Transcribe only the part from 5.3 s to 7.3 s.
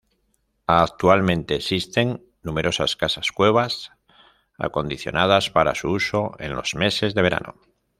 para su uso en los meses de